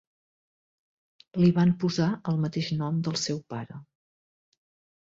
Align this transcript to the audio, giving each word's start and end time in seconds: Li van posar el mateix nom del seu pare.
Li 1.43 1.51
van 1.59 1.75
posar 1.85 2.09
el 2.33 2.43
mateix 2.47 2.73
nom 2.81 3.01
del 3.11 3.21
seu 3.27 3.45
pare. 3.55 3.81